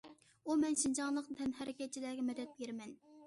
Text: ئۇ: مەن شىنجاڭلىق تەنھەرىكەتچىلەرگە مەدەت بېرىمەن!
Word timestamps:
ئۇ: 0.51 0.55
مەن 0.61 0.77
شىنجاڭلىق 0.83 1.29
تەنھەرىكەتچىلەرگە 1.41 2.25
مەدەت 2.31 2.57
بېرىمەن! 2.63 2.97